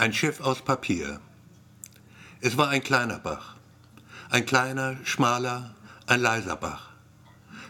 [0.00, 1.20] Ein Schiff aus Papier.
[2.40, 3.56] Es war ein kleiner Bach.
[4.30, 5.74] Ein kleiner, schmaler,
[6.06, 6.88] ein leiser Bach.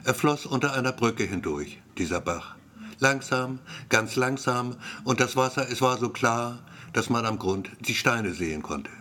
[0.04, 2.54] Er floss unter einer Brücke hindurch, dieser Bach.
[3.00, 3.58] Langsam,
[3.88, 6.60] ganz langsam, und das Wasser, es war so klar,
[6.92, 8.92] dass man am Grund die Steine sehen konnte.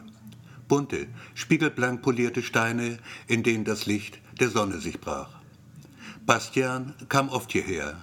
[0.68, 1.06] Bunte,
[1.36, 5.30] spiegelblank polierte Steine, in denen das Licht der Sonne sich brach.
[6.26, 7.96] Bastian kam oft hierher,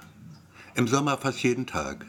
[0.77, 2.07] im Sommer fast jeden Tag,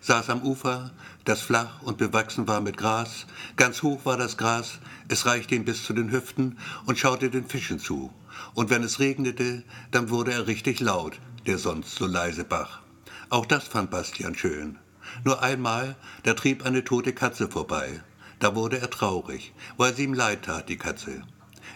[0.00, 0.90] saß am Ufer,
[1.24, 3.26] das flach und bewachsen war mit Gras,
[3.56, 7.46] ganz hoch war das Gras, es reichte ihm bis zu den Hüften und schaute den
[7.46, 8.12] Fischen zu.
[8.54, 12.80] Und wenn es regnete, dann wurde er richtig laut, der sonst so leise Bach.
[13.28, 14.78] Auch das fand Bastian schön.
[15.24, 18.00] Nur einmal, da trieb eine tote Katze vorbei.
[18.38, 21.22] Da wurde er traurig, weil sie ihm leid tat, die Katze.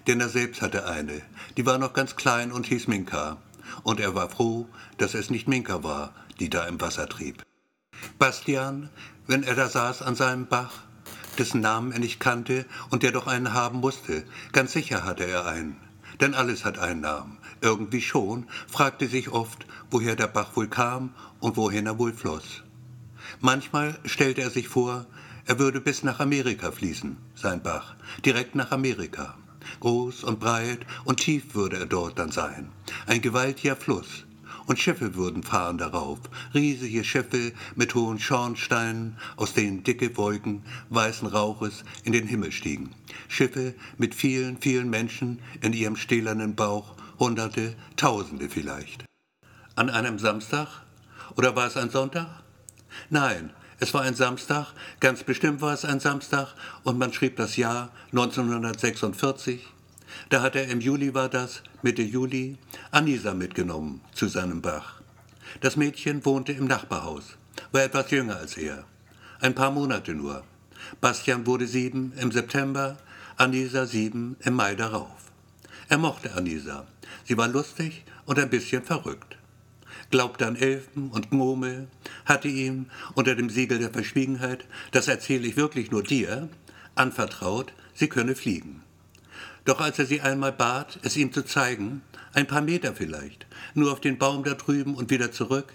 [0.07, 1.23] Denn er selbst hatte eine,
[1.57, 3.37] die war noch ganz klein und hieß Minka.
[3.83, 7.43] Und er war froh, dass es nicht Minka war, die da im Wasser trieb.
[8.19, 8.91] Bastian,
[9.27, 10.73] wenn er da saß an seinem Bach,
[11.39, 15.47] dessen Namen er nicht kannte und der doch einen haben musste, ganz sicher hatte er
[15.47, 15.77] einen.
[16.21, 17.39] Denn alles hat einen Namen.
[17.61, 22.63] Irgendwie schon, fragte sich oft, woher der Bach wohl kam und wohin er wohl floss.
[23.41, 25.07] Manchmal stellte er sich vor,
[25.47, 29.37] er würde bis nach Amerika fließen, sein Bach, direkt nach Amerika.
[29.81, 32.71] Groß und breit und tief würde er dort dann sein.
[33.07, 34.24] Ein gewaltiger Fluss,
[34.67, 36.19] und Schiffe würden fahren darauf,
[36.55, 42.95] riesige Schiffe mit hohen Schornsteinen, aus denen dicke Wolken weißen Rauches in den Himmel stiegen.
[43.29, 49.05] Schiffe mit vielen, vielen Menschen in ihrem stählernen Bauch, Hunderte, Tausende vielleicht.
[49.77, 50.69] An einem Samstag?
[51.37, 52.29] Oder war es ein Sonntag?
[53.11, 54.69] Nein, es war ein Samstag,
[55.01, 59.74] ganz bestimmt war es ein Samstag, und man schrieb das Jahr 1946,
[60.31, 62.57] da hat er im Juli war das, Mitte Juli,
[62.91, 65.01] Anisa mitgenommen zu seinem Bach.
[65.61, 67.37] Das Mädchen wohnte im Nachbarhaus,
[67.73, 68.85] war etwas jünger als er.
[69.41, 70.45] Ein paar Monate nur.
[71.01, 72.97] Bastian wurde sieben im September,
[73.37, 75.33] Anisa sieben im Mai darauf.
[75.89, 76.87] Er mochte Anisa.
[77.25, 79.37] Sie war lustig und ein bisschen verrückt.
[80.11, 81.89] Glaubte an Elfen und Gnome,
[82.25, 86.49] hatte ihm unter dem Siegel der Verschwiegenheit, das erzähle ich wirklich nur dir,
[86.95, 88.84] anvertraut, sie könne fliegen.
[89.65, 92.03] Doch als er sie einmal bat, es ihm zu zeigen,
[92.35, 95.73] ein paar Meter vielleicht, nur auf den Baum da drüben und wieder zurück,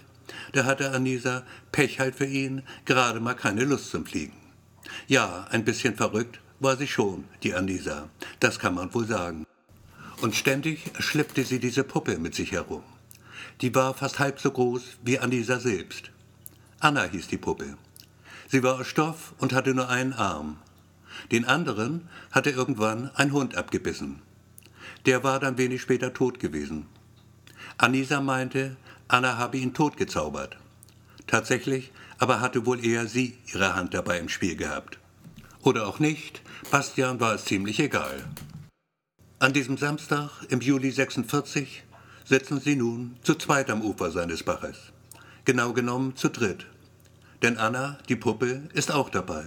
[0.52, 1.42] da hatte Anisa,
[1.72, 4.36] Pech halt für ihn, gerade mal keine Lust zum Fliegen.
[5.08, 8.08] Ja, ein bisschen verrückt war sie schon, die Anisa,
[8.38, 9.46] das kann man wohl sagen.
[10.20, 12.82] Und ständig schleppte sie diese Puppe mit sich herum.
[13.60, 16.10] Die war fast halb so groß wie Anisa selbst.
[16.78, 17.76] Anna hieß die Puppe.
[18.48, 20.58] Sie war aus Stoff und hatte nur einen Arm,
[21.32, 24.22] den anderen hatte irgendwann ein Hund abgebissen.
[25.06, 26.86] Der war dann wenig später tot gewesen.
[27.78, 28.76] Anisa meinte,
[29.08, 30.58] Anna habe ihn totgezaubert.
[31.26, 34.98] Tatsächlich aber hatte wohl eher sie ihre Hand dabei im Spiel gehabt.
[35.62, 38.24] Oder auch nicht, Bastian war es ziemlich egal.
[39.38, 41.82] An diesem Samstag im Juli 46
[42.26, 44.92] sitzen sie nun zu zweit am Ufer seines Baches.
[45.46, 46.66] Genau genommen zu dritt.
[47.42, 49.44] Denn Anna, die Puppe, ist auch dabei.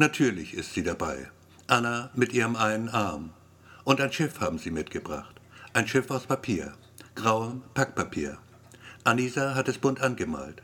[0.00, 1.28] Natürlich ist sie dabei.
[1.66, 3.30] Anna mit ihrem einen Arm.
[3.82, 5.40] Und ein Schiff haben sie mitgebracht.
[5.72, 6.74] Ein Schiff aus Papier.
[7.16, 8.38] Grauem Packpapier.
[9.02, 10.62] Anisa hat es bunt angemalt.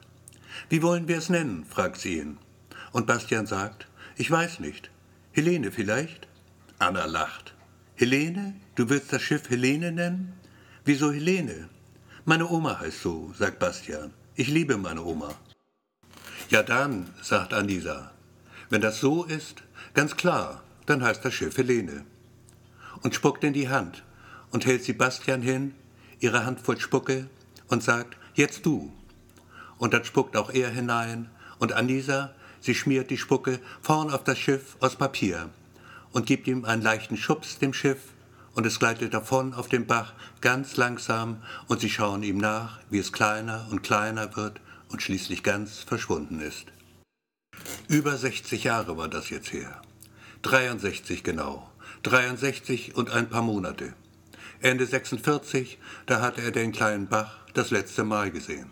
[0.68, 1.64] Wie wollen wir es nennen?
[1.64, 2.38] fragt sie ihn.
[2.92, 4.92] Und Bastian sagt, ich weiß nicht.
[5.32, 6.28] Helene vielleicht?
[6.78, 7.54] Anna lacht.
[7.96, 8.54] Helene?
[8.76, 10.32] Du willst das Schiff Helene nennen?
[10.84, 11.68] Wieso Helene?
[12.24, 14.12] Meine Oma heißt so, sagt Bastian.
[14.36, 15.34] Ich liebe meine Oma.
[16.50, 18.13] Ja dann, sagt Anisa,
[18.74, 19.62] wenn das so ist,
[19.94, 22.04] ganz klar, dann heißt das Schiff Helene.
[23.02, 24.02] Und spuckt in die Hand
[24.50, 25.76] und hält Sebastian hin,
[26.18, 27.28] ihre Hand voll Spucke,
[27.68, 28.92] und sagt, jetzt du.
[29.78, 31.30] Und dann spuckt auch er hinein,
[31.60, 35.50] und Anisa, sie schmiert die Spucke vorn auf das Schiff aus Papier
[36.10, 38.00] und gibt ihm einen leichten Schubs dem Schiff,
[38.54, 42.98] und es gleitet davon auf dem Bach ganz langsam, und sie schauen ihm nach, wie
[42.98, 46.73] es kleiner und kleiner wird und schließlich ganz verschwunden ist.
[47.88, 49.82] Über 60 Jahre war das jetzt her.
[50.40, 51.70] 63 genau.
[52.04, 53.92] 63 und ein paar Monate.
[54.62, 58.70] Ende 46, da hatte er den kleinen Bach das letzte Mal gesehen.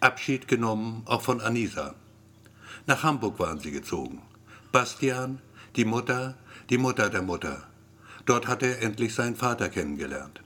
[0.00, 1.94] Abschied genommen, auch von Anisa.
[2.86, 4.20] Nach Hamburg waren sie gezogen.
[4.72, 5.40] Bastian,
[5.76, 6.36] die Mutter,
[6.70, 7.68] die Mutter der Mutter.
[8.26, 10.40] Dort hatte er endlich seinen Vater kennengelernt.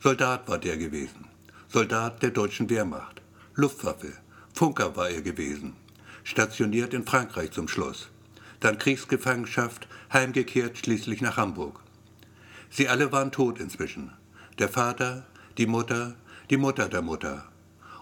[0.00, 1.28] Soldat war der gewesen.
[1.68, 3.22] Soldat der deutschen Wehrmacht.
[3.54, 4.12] Luftwaffe.
[4.52, 5.76] Funker war er gewesen
[6.28, 8.10] stationiert in Frankreich zum Schluss,
[8.60, 11.80] dann Kriegsgefangenschaft, heimgekehrt schließlich nach Hamburg.
[12.68, 14.12] Sie alle waren tot inzwischen.
[14.58, 15.26] Der Vater,
[15.56, 16.16] die Mutter,
[16.50, 17.48] die Mutter der Mutter.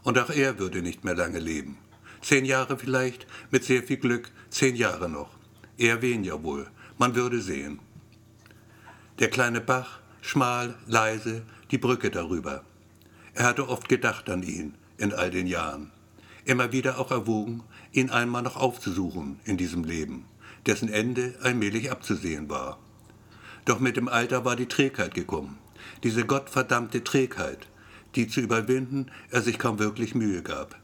[0.02, 1.78] Und auch er würde nicht mehr lange leben.
[2.20, 5.30] Zehn Jahre vielleicht, mit sehr viel Glück, zehn Jahre noch.
[5.78, 6.66] eher weniger wohl,
[6.98, 7.78] man würde sehen.
[9.20, 12.64] Der kleine Bach, schmal, leise, die Brücke darüber.
[13.34, 15.92] Er hatte oft gedacht an ihn in all den Jahren.
[16.44, 17.64] Immer wieder auch erwogen,
[17.96, 20.24] ihn einmal noch aufzusuchen in diesem Leben,
[20.66, 22.78] dessen Ende allmählich abzusehen war.
[23.64, 25.58] Doch mit dem Alter war die Trägheit gekommen,
[26.02, 27.66] diese gottverdammte Trägheit,
[28.14, 30.76] die zu überwinden er sich kaum wirklich Mühe gab,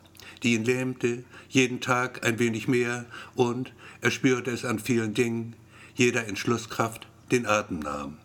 [0.43, 5.55] die ihn lähmte, jeden Tag ein wenig mehr und, er spürte es an vielen Dingen,
[5.95, 8.19] jeder Entschlusskraft den Atem nahm.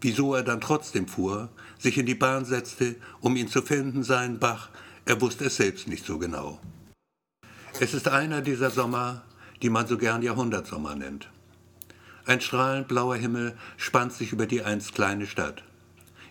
[0.00, 1.48] Wieso er dann trotzdem fuhr,
[1.78, 4.70] sich in die Bahn setzte, um ihn zu finden, seinen Bach,
[5.06, 6.60] er wusste es selbst nicht so genau.
[7.80, 9.22] Es ist einer dieser Sommer,
[9.60, 11.28] die man so gern Jahrhundertsommer nennt.
[12.24, 15.64] Ein strahlend blauer Himmel spannt sich über die einst kleine Stadt.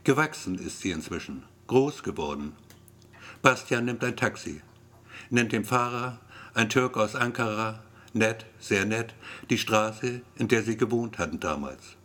[0.05, 2.53] Gewachsen ist sie inzwischen, groß geworden.
[3.41, 4.61] Bastian nimmt ein Taxi,
[5.29, 6.17] nennt dem Fahrer,
[6.53, 9.13] ein Türk aus Ankara, nett, sehr nett,
[9.49, 11.97] die Straße, in der sie gewohnt hatten damals.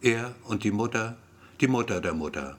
[0.00, 1.18] Er und die Mutter,
[1.60, 2.56] die Mutter der Mutter.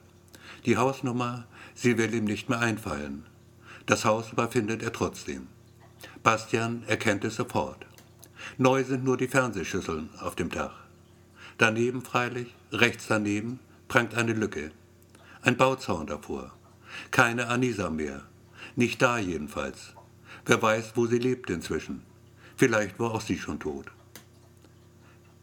[0.67, 3.25] Die Hausnummer, sie will ihm nicht mehr einfallen.
[3.87, 5.47] Das Haus aber findet er trotzdem.
[6.23, 7.85] Bastian erkennt es sofort.
[8.57, 10.73] Neu sind nur die Fernsehschüsseln auf dem Dach.
[11.57, 14.71] Daneben freilich, rechts daneben, prangt eine Lücke.
[15.41, 16.53] Ein Bauzaun davor.
[17.11, 18.23] Keine Anisa mehr.
[18.75, 19.93] Nicht da jedenfalls.
[20.45, 22.03] Wer weiß, wo sie lebt inzwischen.
[22.55, 23.91] Vielleicht war auch sie schon tot.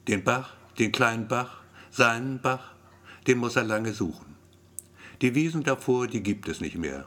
[0.08, 2.74] Den Bach, den kleinen Bach, seinen Bach,
[3.26, 4.34] den muss er lange suchen.
[5.22, 7.06] Die Wiesen davor, die gibt es nicht mehr.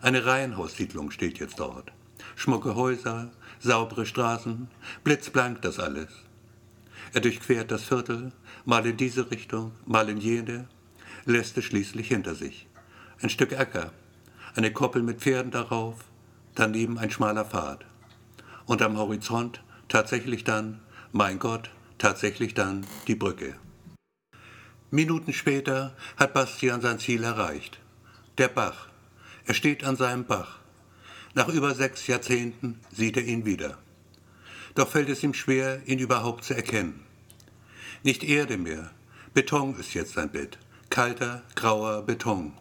[0.00, 1.92] Eine Reihenhaussiedlung steht jetzt dort.
[2.36, 3.30] Schmucke Häuser,
[3.60, 4.68] saubere Straßen,
[5.02, 6.08] blitzblank das alles.
[7.12, 8.32] Er durchquert das Viertel,
[8.64, 10.68] mal in diese Richtung, mal in jene,
[11.24, 12.66] lässt es schließlich hinter sich.
[13.20, 13.92] Ein Stück Acker,
[14.56, 15.96] eine Koppel mit Pferden darauf,
[16.54, 17.84] daneben ein schmaler Pfad.
[18.66, 20.80] Und am Horizont tatsächlich dann,
[21.12, 23.54] mein Gott, tatsächlich dann die Brücke.
[24.90, 27.78] Minuten später hat Bastian sein Ziel erreicht.
[28.38, 28.88] Der Bach.
[29.44, 30.60] Er steht an seinem Bach.
[31.34, 33.78] Nach über sechs Jahrzehnten sieht er ihn wieder.
[34.74, 37.04] Doch fällt es ihm schwer, ihn überhaupt zu erkennen.
[38.02, 38.90] Nicht Erde mehr,
[39.34, 40.58] Beton ist jetzt sein Bett
[40.94, 42.52] kalter, grauer Beton.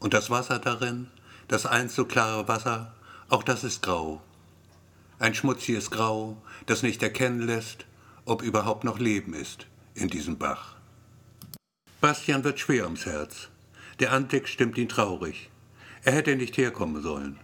[0.00, 1.08] Und das Wasser darin,
[1.48, 2.92] das einst so klare Wasser,
[3.30, 4.20] auch das ist grau.
[5.18, 6.36] Ein schmutziges Grau,
[6.66, 7.86] das nicht erkennen lässt,
[8.26, 10.76] ob überhaupt noch Leben ist in diesem Bach.
[12.02, 13.48] Bastian wird schwer ums Herz.
[13.98, 15.48] Der Anblick stimmt ihn traurig.
[16.04, 17.40] Er hätte nicht herkommen sollen.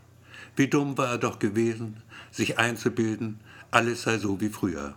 [0.57, 3.41] Wie dumm war er doch gewesen, sich einzubilden,
[3.71, 4.95] alles sei so wie früher.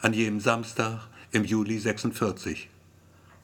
[0.00, 2.68] An jenem Samstag im Juli 46.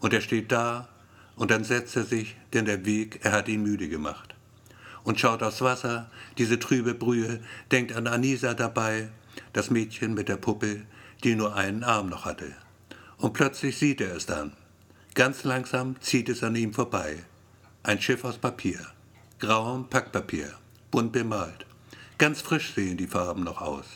[0.00, 0.88] Und er steht da
[1.36, 4.34] und dann setzt er sich, denn der Weg, er hat ihn müde gemacht.
[5.04, 9.08] Und schaut aufs Wasser, diese trübe Brühe, denkt an Anisa dabei,
[9.52, 10.82] das Mädchen mit der Puppe,
[11.24, 12.52] die nur einen Arm noch hatte.
[13.18, 14.52] Und plötzlich sieht er es dann.
[15.14, 17.24] Ganz langsam zieht es an ihm vorbei.
[17.82, 18.80] Ein Schiff aus Papier,
[19.38, 20.54] grauem Packpapier,
[20.92, 21.66] bunt bemalt.
[22.18, 23.86] Ganz frisch sehen die Farben noch aus.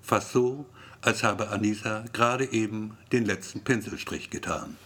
[0.00, 0.64] Fast so,
[1.02, 4.78] als habe Anisa gerade eben den letzten Pinselstrich getan.